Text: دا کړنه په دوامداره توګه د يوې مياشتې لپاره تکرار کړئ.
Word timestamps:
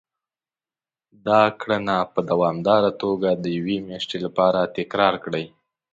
دا 1.27 1.41
کړنه 1.61 1.97
په 2.13 2.19
دوامداره 2.29 2.91
توګه 3.03 3.29
د 3.43 3.45
يوې 3.57 3.77
مياشتې 3.87 4.17
لپاره 4.25 4.59
تکرار 4.77 5.13
کړئ. 5.23 5.45